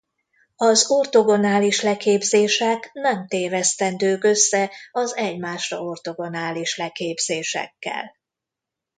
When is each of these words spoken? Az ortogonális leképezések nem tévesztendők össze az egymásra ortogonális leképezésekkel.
Az 0.55 0.89
ortogonális 0.91 1.81
leképezések 1.81 2.89
nem 2.93 3.27
tévesztendők 3.27 4.23
össze 4.23 4.71
az 4.91 5.15
egymásra 5.15 5.77
ortogonális 5.81 6.77
leképezésekkel. 6.77 8.15